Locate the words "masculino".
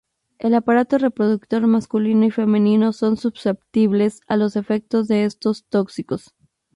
1.67-2.25